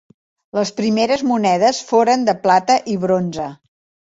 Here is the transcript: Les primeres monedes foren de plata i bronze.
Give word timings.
Les 0.57 0.71
primeres 0.79 1.23
monedes 1.31 1.83
foren 1.91 2.25
de 2.31 2.37
plata 2.47 2.79
i 2.97 2.97
bronze. 3.05 3.47